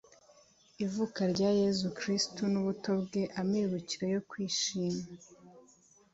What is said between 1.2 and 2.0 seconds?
rya yezu